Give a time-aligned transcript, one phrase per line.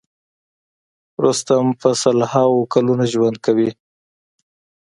[1.23, 3.69] رستم په سل هاوو کلونه ژوند کوي.